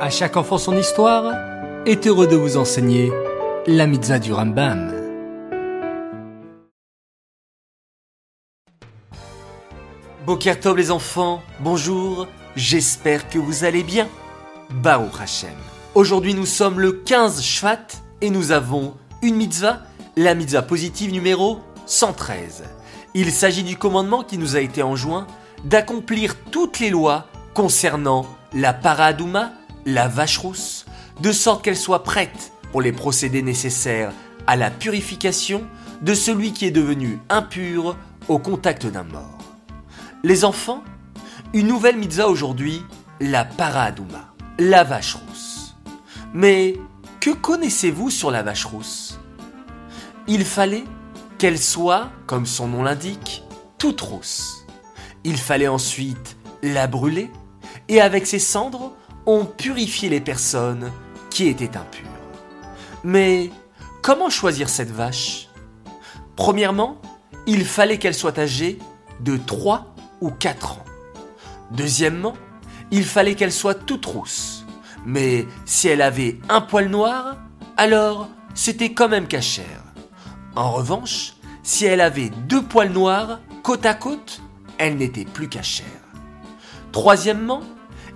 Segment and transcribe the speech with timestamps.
[0.00, 1.34] À chaque enfant son histoire
[1.84, 3.10] est heureux de vous enseigner
[3.66, 4.94] la mitzvah du Rambam.
[10.24, 14.06] Bokertov les enfants, bonjour, j'espère que vous allez bien.
[14.70, 15.50] Baruch Hashem.
[15.96, 17.88] Aujourd'hui nous sommes le 15 Shvat
[18.20, 19.80] et nous avons une mitzvah,
[20.16, 22.62] la mitzvah positive numéro 113.
[23.14, 25.26] Il s'agit du commandement qui nous a été enjoint
[25.64, 29.50] d'accomplir toutes les lois concernant la paradouma,
[29.88, 30.84] la vache rousse,
[31.22, 34.12] de sorte qu'elle soit prête pour les procédés nécessaires
[34.46, 35.66] à la purification
[36.02, 37.96] de celui qui est devenu impur
[38.28, 39.38] au contact d'un mort.
[40.22, 40.84] Les enfants,
[41.54, 42.82] une nouvelle mitzvah aujourd'hui,
[43.20, 45.74] la paradouma, la vache rousse.
[46.34, 46.74] Mais
[47.20, 49.18] que connaissez-vous sur la vache rousse?
[50.26, 50.84] Il fallait
[51.38, 53.42] qu'elle soit, comme son nom l'indique,
[53.78, 54.66] toute rousse.
[55.24, 57.30] Il fallait ensuite la brûler
[57.88, 58.92] et avec ses cendres,
[59.28, 60.90] on purifiait les personnes
[61.28, 62.06] qui étaient impures.
[63.04, 63.50] Mais
[64.00, 65.48] comment choisir cette vache?
[66.34, 66.96] Premièrement,
[67.46, 68.78] il fallait qu'elle soit âgée
[69.20, 70.84] de 3 ou 4 ans.
[71.72, 72.32] Deuxièmement,
[72.90, 74.64] il fallait qu'elle soit toute rousse.
[75.04, 77.36] Mais si elle avait un poil noir,
[77.76, 79.84] alors c'était quand même cachère.
[80.56, 84.40] En revanche, si elle avait deux poils noirs côte à côte,
[84.78, 85.84] elle n'était plus cachère.
[86.92, 87.60] Troisièmement,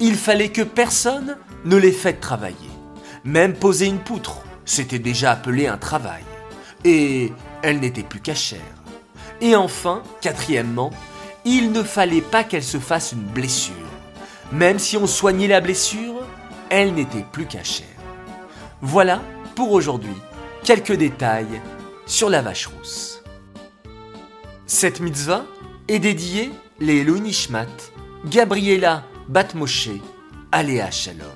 [0.00, 2.70] il fallait que personne ne les fasse travailler.
[3.24, 6.22] Même poser une poutre, c'était déjà appelé un travail.
[6.84, 8.60] Et elle n'était plus cachère.
[9.40, 10.90] Et enfin, quatrièmement,
[11.44, 13.74] il ne fallait pas qu'elle se fasse une blessure.
[14.52, 16.27] Même si on soignait la blessure,
[16.68, 17.86] elle n'était plus cachère.
[18.80, 19.22] Voilà
[19.54, 20.14] pour aujourd'hui
[20.64, 21.60] quelques détails
[22.06, 23.22] sur la vache rousse.
[24.66, 25.44] Cette mitzvah
[25.88, 27.66] est dédiée les Nishmat,
[28.24, 29.88] Gabriela Batmoshe,
[30.52, 31.27] Aléa Shalom.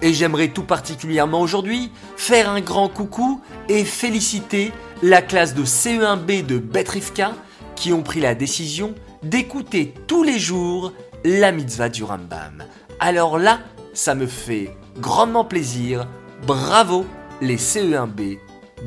[0.00, 6.46] Et j'aimerais tout particulièrement aujourd'hui faire un grand coucou et féliciter la classe de CE1B
[6.46, 7.32] de Betrivka
[7.76, 12.64] qui ont pris la décision d'écouter tous les jours la mitzvah du Rambam.
[13.00, 13.60] Alors là,
[13.92, 16.08] ça me fait grandement plaisir.
[16.46, 17.04] Bravo
[17.42, 18.38] les CE1B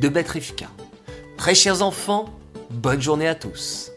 [0.01, 0.69] de Betrivka.
[1.37, 2.25] Très chers enfants,
[2.71, 3.92] bonne journée à tous.